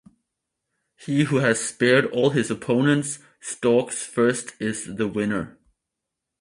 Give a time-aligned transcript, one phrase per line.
[0.95, 5.59] He who has speared all his opponent's stalks first is the winner.